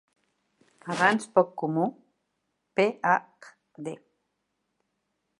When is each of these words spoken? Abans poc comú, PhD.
Abans 0.93 1.27
poc 1.35 1.51
comú, 1.61 1.83
PhD. 2.79 3.93